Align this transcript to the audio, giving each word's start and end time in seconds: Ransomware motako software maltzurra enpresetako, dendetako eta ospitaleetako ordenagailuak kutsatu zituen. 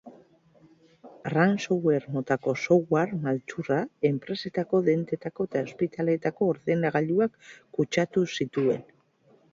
Ransomware 1.33 2.07
motako 2.15 2.55
software 2.61 3.13
maltzurra 3.27 3.77
enpresetako, 4.11 4.81
dendetako 4.89 5.47
eta 5.51 5.63
ospitaleetako 5.69 6.51
ordenagailuak 6.55 7.39
kutsatu 7.79 8.25
zituen. 8.41 8.87